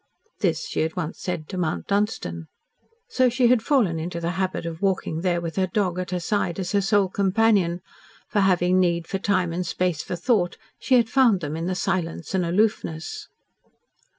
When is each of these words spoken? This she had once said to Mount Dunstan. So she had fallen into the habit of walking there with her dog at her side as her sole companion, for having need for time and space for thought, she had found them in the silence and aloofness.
This 0.39 0.67
she 0.67 0.79
had 0.79 0.95
once 0.95 1.19
said 1.21 1.47
to 1.49 1.59
Mount 1.59 1.85
Dunstan. 1.85 2.47
So 3.07 3.29
she 3.29 3.49
had 3.49 3.61
fallen 3.61 3.99
into 3.99 4.19
the 4.19 4.31
habit 4.31 4.65
of 4.65 4.81
walking 4.81 5.21
there 5.21 5.39
with 5.39 5.57
her 5.57 5.67
dog 5.67 5.99
at 5.99 6.09
her 6.09 6.19
side 6.19 6.57
as 6.59 6.71
her 6.71 6.81
sole 6.81 7.07
companion, 7.07 7.81
for 8.27 8.39
having 8.39 8.79
need 8.79 9.05
for 9.05 9.19
time 9.19 9.53
and 9.53 9.63
space 9.63 10.01
for 10.01 10.15
thought, 10.15 10.57
she 10.79 10.95
had 10.95 11.07
found 11.07 11.39
them 11.41 11.55
in 11.55 11.67
the 11.67 11.75
silence 11.75 12.33
and 12.33 12.43
aloofness. 12.43 13.27